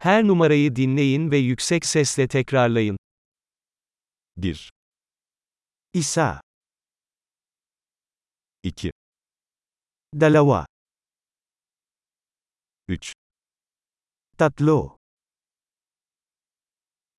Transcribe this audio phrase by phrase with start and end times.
[0.00, 2.96] Her numarayı dinleyin ve yüksek sesle tekrarlayın.
[4.36, 4.70] 1,
[5.92, 6.40] Isa,
[8.62, 8.90] 2,
[10.14, 10.66] dalawa,
[12.88, 13.12] 3,
[14.38, 14.96] tatlo,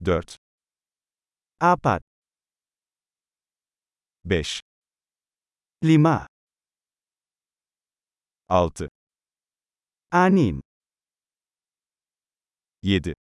[0.06, 0.38] 4,
[1.60, 2.04] apat,
[4.26, 4.62] 5,
[5.84, 6.28] lima,
[8.48, 8.90] 6,
[10.12, 10.62] anim,
[12.82, 13.14] 7,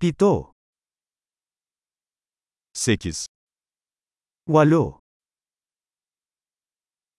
[0.00, 0.52] pito,
[2.72, 3.26] 8,
[4.48, 5.00] walo,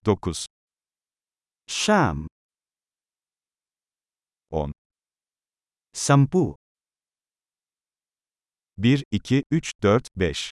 [0.03, 0.47] 9,
[1.69, 2.25] siyam,
[4.49, 4.71] 10,
[5.93, 6.55] sampu,
[8.77, 10.49] 1, 2, 3, 4, 5,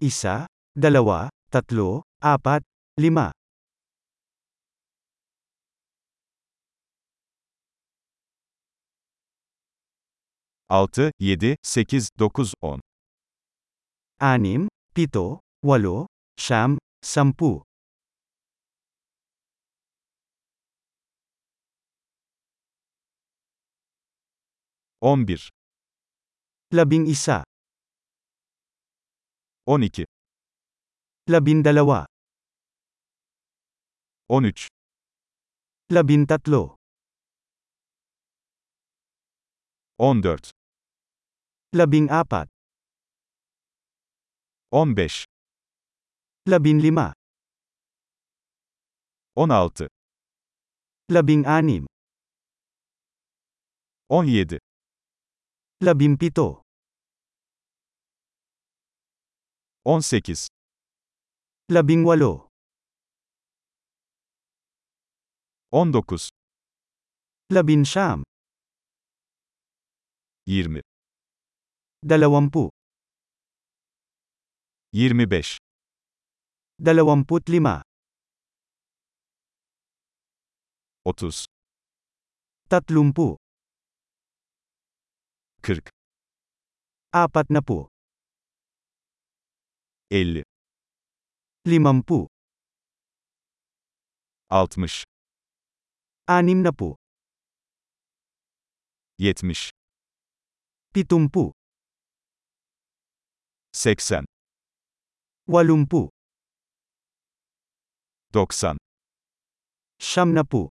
[0.00, 0.46] isa,
[0.76, 2.60] dalawa, tatlo, apat,
[3.00, 3.32] lima,
[10.72, 12.80] 6, 7, 8, 9, 10,
[14.18, 16.06] anim, pito, walo,
[16.40, 17.60] siyam, sampu,
[25.02, 25.50] 11,
[26.72, 27.44] labing isa,
[29.66, 30.06] 12,
[31.28, 32.06] labindalawa,
[34.30, 34.68] 13,
[35.90, 36.76] labintatlo,
[39.98, 40.51] 14,
[41.74, 42.48] labing apat,
[44.70, 45.24] 15,
[46.46, 47.12] labinlima,
[49.34, 49.88] 16,
[51.08, 51.86] labing anim,
[54.10, 54.58] 17,
[55.80, 56.60] labimpito,
[59.84, 60.48] 18,
[61.70, 62.48] labing walo,
[65.72, 66.28] 19,
[67.48, 68.22] labinsyam,
[70.46, 70.91] 20,
[72.04, 72.68] dalawampu,
[74.92, 75.56] 25,
[76.78, 77.82] dalawamput lima,
[81.06, 81.46] 30,
[82.68, 83.36] tatlumpu,
[85.62, 85.90] 40,
[87.14, 87.88] apat na po,
[90.10, 90.42] 50,
[91.64, 92.26] limampu,
[94.50, 95.04] 60,
[96.26, 96.96] anim na po,
[99.20, 99.70] 70,
[100.92, 101.52] pitumpu,
[103.72, 104.24] 80,
[105.48, 106.08] walumpu,
[108.32, 108.76] 90,
[110.00, 110.68] siyam na po,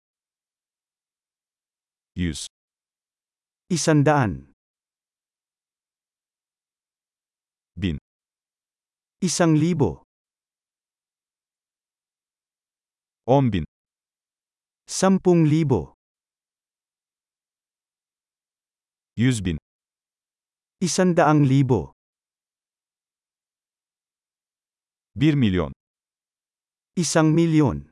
[2.16, 2.48] 100,
[3.68, 4.52] isandaan,
[7.76, 8.00] 1000,
[9.20, 10.04] isang libo,
[13.28, 13.64] 10.000,
[14.88, 15.92] sampung libo,
[19.16, 19.56] 100.000,
[20.80, 21.95] isandaang libo,
[25.16, 25.72] 1 milyon,
[26.96, 27.84] isang milyon.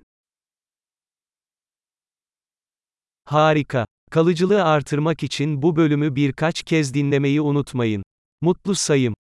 [3.25, 3.87] Harika.
[4.11, 8.03] Kalıcılığı artırmak için bu bölümü birkaç kez dinlemeyi unutmayın.
[8.41, 9.15] Mutlu sayım.